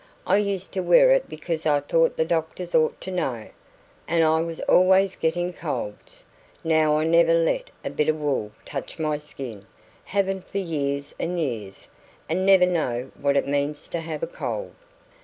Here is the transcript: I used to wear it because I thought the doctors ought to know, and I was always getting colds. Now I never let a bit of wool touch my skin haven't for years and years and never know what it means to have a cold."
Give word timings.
I 0.25 0.37
used 0.37 0.71
to 0.71 0.81
wear 0.81 1.11
it 1.11 1.29
because 1.29 1.67
I 1.67 1.79
thought 1.79 2.17
the 2.17 2.25
doctors 2.25 2.73
ought 2.73 2.99
to 3.01 3.11
know, 3.11 3.49
and 4.07 4.23
I 4.23 4.41
was 4.41 4.59
always 4.61 5.15
getting 5.15 5.53
colds. 5.53 6.23
Now 6.63 6.97
I 6.97 7.03
never 7.03 7.35
let 7.35 7.69
a 7.85 7.91
bit 7.91 8.09
of 8.09 8.19
wool 8.19 8.49
touch 8.65 8.97
my 8.97 9.19
skin 9.19 9.63
haven't 10.05 10.47
for 10.49 10.57
years 10.57 11.13
and 11.19 11.39
years 11.39 11.87
and 12.27 12.47
never 12.47 12.65
know 12.65 13.11
what 13.21 13.37
it 13.37 13.47
means 13.47 13.87
to 13.89 13.99
have 13.99 14.23
a 14.23 14.27
cold." 14.27 14.73